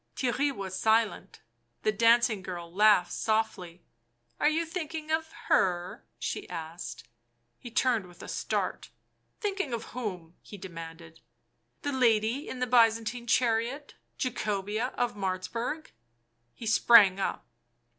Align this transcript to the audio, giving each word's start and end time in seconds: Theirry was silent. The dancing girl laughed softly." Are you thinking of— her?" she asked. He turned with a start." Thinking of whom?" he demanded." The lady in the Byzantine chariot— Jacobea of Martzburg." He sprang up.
Theirry 0.15 0.51
was 0.51 0.75
silent. 0.75 1.41
The 1.83 1.91
dancing 1.91 2.41
girl 2.41 2.73
laughed 2.73 3.11
softly." 3.13 3.83
Are 4.39 4.49
you 4.49 4.65
thinking 4.65 5.11
of— 5.11 5.31
her?" 5.47 6.03
she 6.17 6.49
asked. 6.49 7.07
He 7.59 7.69
turned 7.69 8.07
with 8.07 8.23
a 8.23 8.27
start." 8.27 8.89
Thinking 9.41 9.73
of 9.73 9.83
whom?" 9.93 10.35
he 10.41 10.57
demanded." 10.57 11.19
The 11.83 11.91
lady 11.91 12.49
in 12.49 12.57
the 12.57 12.65
Byzantine 12.65 13.27
chariot— 13.27 13.93
Jacobea 14.17 14.91
of 14.95 15.13
Martzburg." 15.13 15.91
He 16.55 16.65
sprang 16.65 17.19
up. 17.19 17.45